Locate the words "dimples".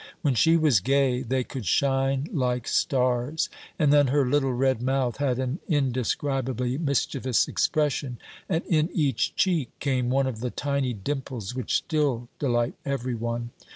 10.93-11.53